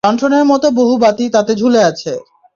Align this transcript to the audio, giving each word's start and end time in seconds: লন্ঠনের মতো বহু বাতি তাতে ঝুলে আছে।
লন্ঠনের 0.03 0.45
মতো 0.45 0.67
বহু 0.71 0.93
বাতি 0.97 1.25
তাতে 1.29 1.53
ঝুলে 1.55 1.81
আছে। 1.83 2.13